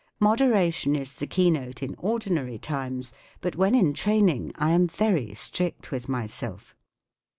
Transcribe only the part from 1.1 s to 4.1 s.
the keynote in ordin¬ ary times, but when in